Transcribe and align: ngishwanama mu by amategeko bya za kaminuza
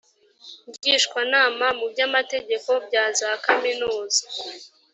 ngishwanama 0.77 1.65
mu 1.77 1.85
by 1.91 1.99
amategeko 2.07 2.69
bya 2.85 3.03
za 3.19 3.31
kaminuza 3.45 4.23